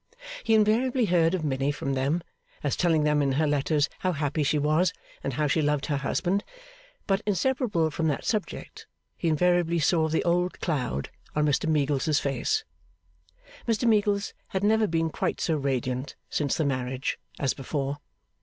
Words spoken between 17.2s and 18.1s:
as before.